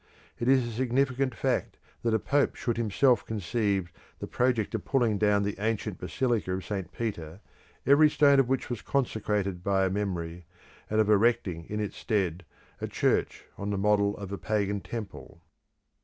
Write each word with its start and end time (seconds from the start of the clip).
It 0.39 0.47
is 0.47 0.67
a 0.67 0.71
significant 0.71 1.35
fact 1.35 1.77
that 2.01 2.15
a 2.15 2.17
Pope 2.17 2.55
should 2.55 2.75
himself 2.75 3.23
conceive 3.23 3.91
the 4.17 4.25
project 4.25 4.73
of 4.73 4.83
pulling 4.83 5.19
down 5.19 5.43
the 5.43 5.59
ancient 5.59 5.99
Basilica 5.99 6.53
of 6.53 6.65
St. 6.65 6.91
Peter, 6.91 7.39
every 7.85 8.09
stone 8.09 8.39
of 8.39 8.49
which 8.49 8.67
was 8.67 8.81
consecrated 8.81 9.63
by 9.63 9.85
a 9.85 9.91
memory, 9.91 10.47
and 10.89 10.99
of 10.99 11.07
erecting 11.07 11.65
in 11.69 11.79
its 11.79 11.97
stead 11.97 12.43
a 12.81 12.87
church 12.87 13.43
on 13.59 13.69
the 13.69 13.77
model 13.77 14.17
of 14.17 14.31
a 14.31 14.39
pagan 14.39 14.79
temple. 14.81 15.39